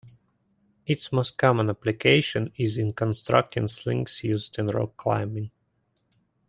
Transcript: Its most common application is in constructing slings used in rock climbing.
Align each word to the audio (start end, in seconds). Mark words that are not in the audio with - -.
Its 0.87 1.11
most 1.11 1.37
common 1.37 1.69
application 1.69 2.51
is 2.57 2.79
in 2.79 2.89
constructing 2.89 3.67
slings 3.67 4.23
used 4.23 4.57
in 4.57 4.65
rock 4.65 4.97
climbing. 4.97 5.51